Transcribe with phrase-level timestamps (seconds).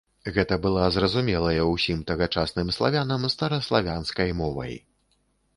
[0.35, 4.73] Гэта была зразумелая ўсім тагачасным славянам стараславянскай мовай.